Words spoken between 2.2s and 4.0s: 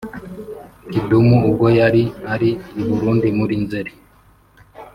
ari i Burundi muri Nzeli